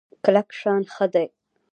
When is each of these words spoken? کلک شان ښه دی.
کلک 0.23 0.47
شان 0.59 0.81
ښه 0.93 1.05
دی. 1.13 1.27